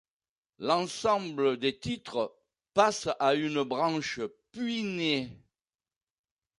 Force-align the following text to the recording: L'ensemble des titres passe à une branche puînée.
L'ensemble 0.57 1.57
des 1.57 1.77
titres 1.77 2.35
passe 2.73 3.07
à 3.19 3.35
une 3.35 3.61
branche 3.61 4.19
puînée. 4.51 5.29